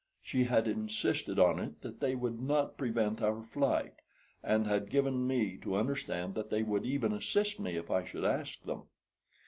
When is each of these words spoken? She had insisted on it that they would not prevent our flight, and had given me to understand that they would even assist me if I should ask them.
She 0.23 0.45
had 0.45 0.67
insisted 0.67 1.37
on 1.37 1.59
it 1.59 1.81
that 1.83 1.99
they 1.99 2.15
would 2.15 2.41
not 2.41 2.75
prevent 2.75 3.21
our 3.21 3.43
flight, 3.43 3.93
and 4.41 4.65
had 4.65 4.89
given 4.89 5.27
me 5.27 5.57
to 5.57 5.75
understand 5.75 6.33
that 6.33 6.49
they 6.49 6.63
would 6.63 6.87
even 6.87 7.13
assist 7.13 7.59
me 7.59 7.75
if 7.77 7.91
I 7.91 8.03
should 8.03 8.25
ask 8.25 8.63
them. 8.63 8.85